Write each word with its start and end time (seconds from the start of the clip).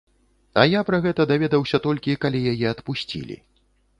А 0.61 0.63
я 0.69 0.79
пра 0.87 0.97
гэта 1.03 1.25
даведаўся 1.33 1.81
толькі, 1.85 2.17
калі 2.25 2.39
яе 2.55 2.67
адпусцілі. 2.73 3.39